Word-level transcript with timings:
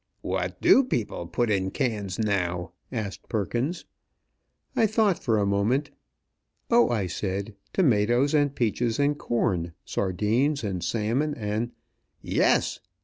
"What 0.23 0.59
do 0.61 0.83
people 0.83 1.27
put 1.27 1.51
in 1.51 1.69
cans 1.69 2.17
now?" 2.17 2.71
asked 2.91 3.29
Perkins. 3.29 3.85
I 4.75 4.87
thought 4.87 5.21
for 5.21 5.37
a 5.37 5.45
moment. 5.45 5.91
"Oh!" 6.71 6.89
I 6.89 7.05
said, 7.05 7.53
"tomatoes 7.71 8.33
and 8.33 8.55
peaches 8.55 8.97
and 8.97 9.15
com, 9.15 9.73
sardines, 9.85 10.63
and 10.63 10.83
salmon, 10.83 11.35
and" 11.35 11.73
"Yes!" 12.39 12.79